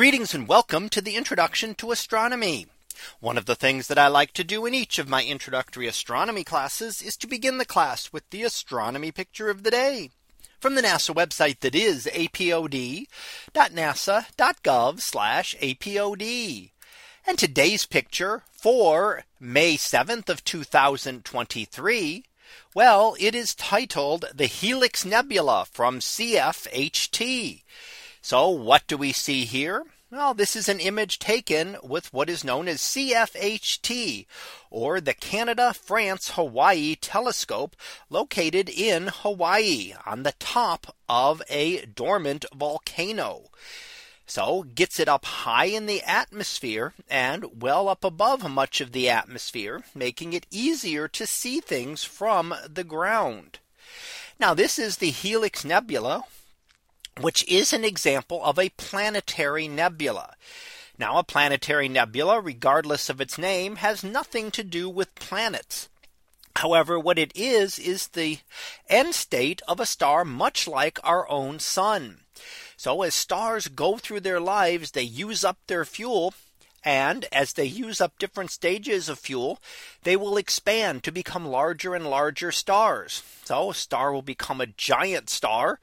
Greetings 0.00 0.32
and 0.32 0.48
welcome 0.48 0.88
to 0.88 1.02
the 1.02 1.14
introduction 1.14 1.74
to 1.74 1.90
astronomy. 1.90 2.64
One 3.20 3.36
of 3.36 3.44
the 3.44 3.54
things 3.54 3.86
that 3.88 3.98
I 3.98 4.06
like 4.06 4.32
to 4.32 4.42
do 4.42 4.64
in 4.64 4.72
each 4.72 4.98
of 4.98 5.10
my 5.10 5.22
introductory 5.22 5.86
astronomy 5.86 6.42
classes 6.42 7.02
is 7.02 7.18
to 7.18 7.26
begin 7.26 7.58
the 7.58 7.66
class 7.66 8.10
with 8.10 8.22
the 8.30 8.42
astronomy 8.42 9.12
picture 9.12 9.50
of 9.50 9.62
the 9.62 9.70
day 9.70 10.08
from 10.58 10.74
the 10.74 10.80
NASA 10.80 11.14
website 11.14 11.60
that 11.60 11.74
is 11.74 12.06
apod.nasa.gov 12.14 13.06
apod. 15.60 16.70
And 17.26 17.38
today's 17.38 17.84
picture 17.84 18.44
for 18.52 19.24
May 19.38 19.76
7th 19.76 20.30
of 20.30 20.42
2023. 20.44 22.24
Well, 22.74 23.16
it 23.20 23.34
is 23.34 23.54
titled 23.54 24.24
the 24.34 24.46
Helix 24.46 25.04
Nebula 25.04 25.66
from 25.70 25.98
CFHT. 25.98 27.64
So 28.22 28.48
what 28.48 28.86
do 28.86 28.96
we 28.96 29.12
see 29.12 29.44
here? 29.44 29.84
Well, 30.10 30.34
this 30.34 30.56
is 30.56 30.68
an 30.68 30.80
image 30.80 31.20
taken 31.20 31.76
with 31.84 32.12
what 32.12 32.28
is 32.28 32.42
known 32.42 32.66
as 32.66 32.80
CFHT 32.80 34.26
or 34.68 35.00
the 35.00 35.14
Canada 35.14 35.72
France 35.72 36.32
Hawaii 36.32 36.96
telescope 36.96 37.76
located 38.08 38.68
in 38.68 39.06
Hawaii 39.06 39.94
on 40.04 40.24
the 40.24 40.34
top 40.40 40.96
of 41.08 41.42
a 41.48 41.86
dormant 41.86 42.44
volcano. 42.52 43.50
So 44.26 44.64
gets 44.64 44.98
it 44.98 45.08
up 45.08 45.24
high 45.24 45.66
in 45.66 45.86
the 45.86 46.02
atmosphere 46.02 46.92
and 47.08 47.62
well 47.62 47.88
up 47.88 48.04
above 48.04 48.50
much 48.50 48.80
of 48.80 48.92
the 48.92 49.08
atmosphere, 49.08 49.84
making 49.94 50.32
it 50.32 50.46
easier 50.50 51.08
to 51.08 51.26
see 51.26 51.60
things 51.60 52.04
from 52.04 52.54
the 52.68 52.84
ground. 52.84 53.60
Now 54.40 54.54
this 54.54 54.78
is 54.78 54.96
the 54.96 55.10
Helix 55.10 55.64
Nebula, 55.64 56.24
which 57.18 57.46
is 57.48 57.72
an 57.72 57.84
example 57.84 58.44
of 58.44 58.58
a 58.58 58.70
planetary 58.70 59.68
nebula. 59.68 60.34
Now 60.98 61.18
a 61.18 61.24
planetary 61.24 61.88
nebula, 61.88 62.40
regardless 62.40 63.08
of 63.08 63.20
its 63.20 63.38
name, 63.38 63.76
has 63.76 64.04
nothing 64.04 64.50
to 64.50 64.62
do 64.62 64.88
with 64.88 65.14
planets. 65.14 65.88
However, 66.56 66.98
what 66.98 67.18
it 67.18 67.32
is 67.34 67.78
is 67.78 68.08
the 68.08 68.40
end 68.88 69.14
state 69.14 69.62
of 69.66 69.80
a 69.80 69.86
star 69.86 70.24
much 70.24 70.68
like 70.68 70.98
our 71.02 71.28
own 71.30 71.58
sun. 71.58 72.20
So 72.76 73.02
as 73.02 73.14
stars 73.14 73.68
go 73.68 73.96
through 73.96 74.20
their 74.20 74.40
lives, 74.40 74.90
they 74.90 75.02
use 75.02 75.44
up 75.44 75.58
their 75.66 75.84
fuel. 75.84 76.34
And 76.82 77.26
as 77.30 77.52
they 77.52 77.66
use 77.66 78.00
up 78.00 78.18
different 78.18 78.50
stages 78.50 79.08
of 79.08 79.18
fuel, 79.18 79.58
they 80.02 80.16
will 80.16 80.38
expand 80.38 81.04
to 81.04 81.12
become 81.12 81.46
larger 81.46 81.94
and 81.94 82.08
larger 82.08 82.52
stars. 82.52 83.22
So 83.44 83.70
a 83.70 83.74
star 83.74 84.12
will 84.12 84.22
become 84.22 84.60
a 84.60 84.66
giant 84.66 85.28
star 85.28 85.78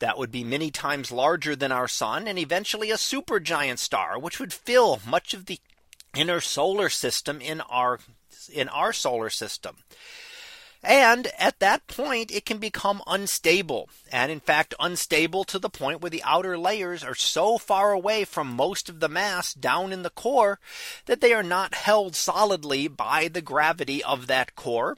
that 0.00 0.18
would 0.18 0.32
be 0.32 0.44
many 0.44 0.70
times 0.70 1.12
larger 1.12 1.54
than 1.54 1.72
our 1.72 1.88
sun 1.88 2.26
and 2.26 2.38
eventually 2.38 2.90
a 2.90 2.96
supergiant 2.96 3.78
star, 3.78 4.18
which 4.18 4.40
would 4.40 4.52
fill 4.52 5.00
much 5.06 5.32
of 5.32 5.46
the 5.46 5.60
inner 6.16 6.40
solar 6.40 6.88
system 6.88 7.40
in 7.40 7.60
our 7.62 8.00
in 8.52 8.68
our 8.68 8.92
solar 8.92 9.30
system. 9.30 9.76
And 10.82 11.28
at 11.38 11.58
that 11.60 11.86
point, 11.86 12.30
it 12.30 12.46
can 12.46 12.56
become 12.56 13.02
unstable. 13.06 13.90
And 14.10 14.32
in 14.32 14.40
fact, 14.40 14.74
unstable 14.80 15.44
to 15.44 15.58
the 15.58 15.68
point 15.68 16.00
where 16.00 16.10
the 16.10 16.22
outer 16.24 16.56
layers 16.56 17.04
are 17.04 17.14
so 17.14 17.58
far 17.58 17.92
away 17.92 18.24
from 18.24 18.46
most 18.48 18.88
of 18.88 19.00
the 19.00 19.08
mass 19.08 19.52
down 19.52 19.92
in 19.92 20.02
the 20.02 20.10
core 20.10 20.58
that 21.04 21.20
they 21.20 21.34
are 21.34 21.42
not 21.42 21.74
held 21.74 22.16
solidly 22.16 22.88
by 22.88 23.28
the 23.28 23.42
gravity 23.42 24.02
of 24.02 24.26
that 24.28 24.56
core. 24.56 24.96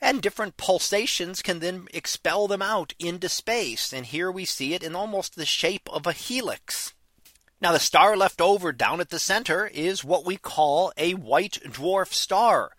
And 0.00 0.20
different 0.20 0.56
pulsations 0.56 1.42
can 1.42 1.60
then 1.60 1.86
expel 1.94 2.48
them 2.48 2.62
out 2.62 2.94
into 2.98 3.28
space. 3.28 3.92
And 3.92 4.06
here 4.06 4.32
we 4.32 4.44
see 4.44 4.74
it 4.74 4.82
in 4.82 4.96
almost 4.96 5.36
the 5.36 5.46
shape 5.46 5.88
of 5.92 6.08
a 6.08 6.12
helix. 6.12 6.92
Now 7.60 7.72
the 7.72 7.78
star 7.78 8.16
left 8.16 8.40
over 8.40 8.72
down 8.72 9.00
at 9.00 9.10
the 9.10 9.18
center 9.18 9.66
is 9.66 10.02
what 10.02 10.24
we 10.24 10.38
call 10.38 10.92
a 10.96 11.12
white 11.14 11.60
dwarf 11.64 12.12
star. 12.12 12.72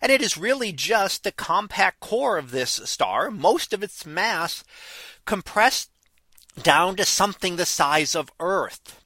And 0.00 0.12
it 0.12 0.20
is 0.22 0.36
really 0.36 0.72
just 0.72 1.24
the 1.24 1.32
compact 1.32 2.00
core 2.00 2.38
of 2.38 2.50
this 2.50 2.70
star, 2.84 3.30
most 3.30 3.72
of 3.72 3.82
its 3.82 4.04
mass 4.04 4.62
compressed 5.24 5.90
down 6.62 6.96
to 6.96 7.04
something 7.04 7.56
the 7.56 7.66
size 7.66 8.14
of 8.14 8.30
Earth. 8.40 9.02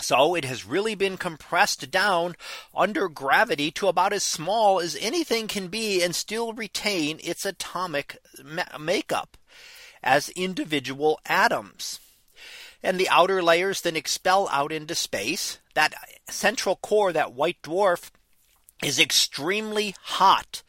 So 0.00 0.34
it 0.36 0.44
has 0.44 0.64
really 0.64 0.94
been 0.94 1.16
compressed 1.16 1.90
down 1.90 2.36
under 2.74 3.08
gravity 3.08 3.70
to 3.72 3.88
about 3.88 4.12
as 4.12 4.22
small 4.22 4.78
as 4.78 4.96
anything 5.00 5.48
can 5.48 5.68
be 5.68 6.02
and 6.02 6.14
still 6.14 6.52
retain 6.52 7.18
its 7.22 7.44
atomic 7.44 8.18
makeup 8.78 9.36
as 10.02 10.28
individual 10.30 11.18
atoms. 11.26 11.98
And 12.80 12.98
the 12.98 13.08
outer 13.08 13.42
layers 13.42 13.80
then 13.80 13.96
expel 13.96 14.48
out 14.52 14.70
into 14.70 14.94
space. 14.94 15.58
That 15.74 15.94
central 16.30 16.76
core, 16.76 17.12
that 17.12 17.32
white 17.32 17.60
dwarf, 17.62 18.10
is 18.82 18.98
extremely 18.98 19.94
hot. 20.02 20.62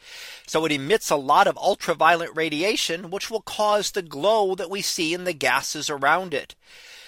So 0.48 0.66
it 0.66 0.72
emits 0.72 1.10
a 1.10 1.16
lot 1.16 1.48
of 1.48 1.58
ultraviolet 1.58 2.32
radiation, 2.34 3.12
which 3.12 3.30
will 3.30 3.42
cause 3.42 3.92
the 3.92 4.02
glow 4.02 4.56
that 4.56 4.70
we 4.70 4.82
see 4.82 5.14
in 5.14 5.26
the 5.26 5.34
gases 5.34 5.90
around 5.90 6.34
it. 6.34 6.56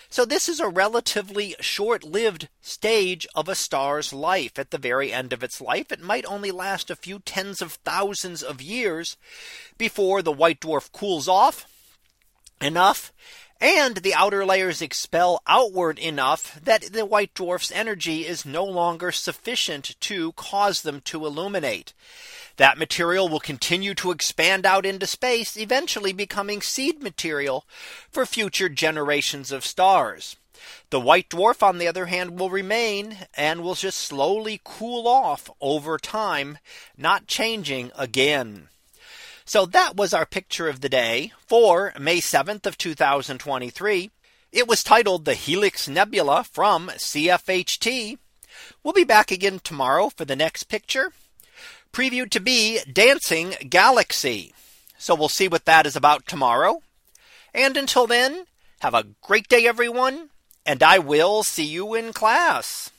So 0.10 0.26
this 0.26 0.50
is 0.50 0.60
a 0.60 0.68
relatively 0.68 1.56
short 1.62 2.04
lived 2.04 2.50
stage 2.62 3.26
of 3.34 3.48
a 3.48 3.56
star's 3.56 4.12
life 4.12 4.60
at 4.60 4.70
the 4.70 4.78
very 4.78 5.14
end 5.14 5.32
of 5.32 5.42
its 5.42 5.62
life. 5.62 5.90
It 5.90 6.02
might 6.02 6.26
only 6.26 6.52
last 6.52 6.92
a 6.92 6.98
few 6.98 7.20
tens 7.20 7.62
of 7.62 7.74
thousands 7.86 8.44
of 8.44 8.62
years 8.62 9.16
before 9.78 10.22
the 10.22 10.34
white 10.34 10.60
dwarf 10.60 10.92
cools 10.92 11.30
off 11.30 11.66
enough 12.60 13.14
and 13.62 13.98
the 13.98 14.16
outer 14.16 14.44
layers 14.44 14.82
expel 14.82 15.42
outward 15.46 16.00
enough 16.00 16.60
that 16.64 16.92
the 16.92 17.06
white 17.06 17.34
dwarf's 17.36 17.72
energy 17.72 18.26
is 18.26 18.44
no 18.44 18.66
longer 18.66 19.12
sufficient 19.12 19.96
to 20.02 20.32
cause 20.32 20.82
them 20.82 21.00
to 21.02 21.26
illuminate. 21.26 21.94
That 22.58 22.80
material 22.80 23.30
will 23.30 23.40
continue 23.40 23.94
to 23.96 24.12
expand 24.12 24.66
out 24.66 24.86
into 24.86 25.06
space, 25.06 25.56
eventually 25.56 26.12
becoming 26.12 26.62
seed 26.62 27.02
material 27.02 27.66
for 28.10 28.26
future 28.26 28.70
generations 28.70 29.52
of 29.52 29.66
stars. 29.66 30.36
The 30.90 31.00
white 31.00 31.30
dwarf, 31.30 31.64
on 31.64 31.78
the 31.78 31.88
other 31.88 32.08
hand, 32.08 32.40
will 32.40 32.50
remain 32.50 33.18
and 33.36 33.62
will 33.62 33.76
just 33.76 34.00
slowly 34.00 34.60
cool 34.64 35.08
off 35.08 35.50
over 35.62 35.98
time, 35.98 36.58
not 36.98 37.28
changing 37.28 37.92
again. 37.96 38.68
So 39.52 39.66
that 39.66 39.98
was 39.98 40.14
our 40.14 40.26
picture 40.26 40.70
of 40.70 40.80
the 40.80 40.88
day 40.88 41.34
for 41.46 41.92
May 42.00 42.22
7th 42.22 42.66
of 42.66 42.78
2023. 42.78 44.10
It 44.54 44.66
was 44.66 44.82
titled 44.82 45.26
the 45.26 45.34
Helix 45.34 45.90
Nebula 45.90 46.46
from 46.46 46.88
CFHT. 46.88 48.18
We'll 48.82 48.94
be 48.94 49.04
back 49.04 49.30
again 49.30 49.60
tomorrow 49.62 50.08
for 50.08 50.24
the 50.24 50.38
next 50.38 50.70
picture 50.70 51.12
previewed 51.92 52.30
to 52.30 52.40
be 52.40 52.80
Dancing 52.90 53.56
Galaxy. 53.70 54.54
So 54.98 55.16
we'll 55.16 55.28
see 55.28 55.50
what 55.50 55.66
that 55.66 55.86
is 55.86 55.98
about 55.98 56.28
tomorrow. 56.28 56.82
And 57.54 57.76
until 57.76 58.08
then, 58.08 58.46
have 58.80 58.94
a 58.94 59.08
great 59.22 59.50
day, 59.50 59.68
everyone. 59.68 60.30
And 60.66 60.82
I 60.82 60.98
will 61.00 61.44
see 61.44 61.66
you 61.66 61.94
in 61.94 62.14
class. 62.14 62.90